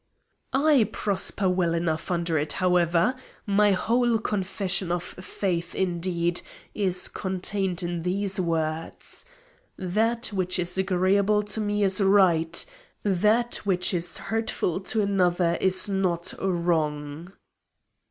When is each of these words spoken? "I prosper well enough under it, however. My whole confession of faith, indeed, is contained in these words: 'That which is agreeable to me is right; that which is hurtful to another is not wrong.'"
"I 0.51 0.89
prosper 0.91 1.47
well 1.47 1.75
enough 1.75 2.09
under 2.09 2.35
it, 2.39 2.53
however. 2.53 3.13
My 3.45 3.73
whole 3.73 4.17
confession 4.17 4.91
of 4.91 5.03
faith, 5.03 5.75
indeed, 5.75 6.41
is 6.73 7.07
contained 7.07 7.83
in 7.83 8.01
these 8.01 8.39
words: 8.39 9.25
'That 9.77 10.25
which 10.33 10.57
is 10.57 10.75
agreeable 10.75 11.43
to 11.43 11.61
me 11.61 11.83
is 11.83 12.01
right; 12.01 12.65
that 13.03 13.57
which 13.57 13.93
is 13.93 14.17
hurtful 14.17 14.79
to 14.79 15.03
another 15.03 15.55
is 15.61 15.87
not 15.87 16.33
wrong.'" 16.41 17.31